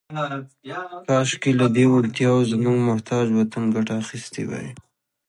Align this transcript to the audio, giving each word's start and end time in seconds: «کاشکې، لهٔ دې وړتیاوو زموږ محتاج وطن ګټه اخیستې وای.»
«کاشکې، 1.07 1.51
لهٔ 1.59 1.67
دې 1.75 1.85
وړتیاوو 1.89 2.47
زموږ 2.51 2.77
محتاج 2.89 3.25
وطن 3.39 3.63
ګټه 3.75 3.93
اخیستې 4.03 4.41
وای.» 4.49 4.67